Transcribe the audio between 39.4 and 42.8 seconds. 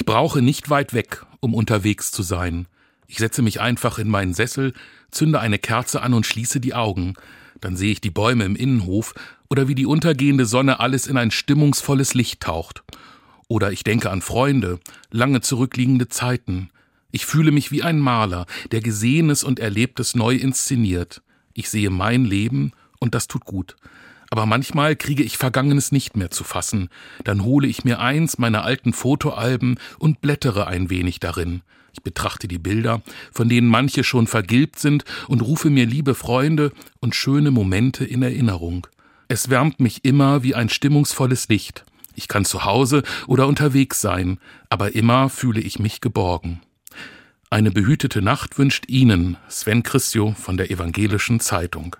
wärmt mich immer wie ein stimmungsvolles Licht. Ich kann zu